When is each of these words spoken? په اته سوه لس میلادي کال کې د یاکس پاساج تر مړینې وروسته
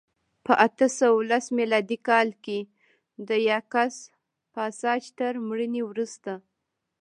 په 0.45 0.53
اته 0.65 0.87
سوه 0.99 1.19
لس 1.29 1.45
میلادي 1.59 1.97
کال 2.07 2.29
کې 2.45 2.59
د 3.27 3.29
یاکس 3.49 3.95
پاساج 4.55 5.01
تر 5.19 5.33
مړینې 5.47 5.81
وروسته 5.85 6.31